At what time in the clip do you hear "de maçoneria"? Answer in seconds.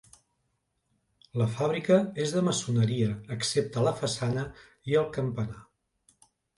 2.37-3.13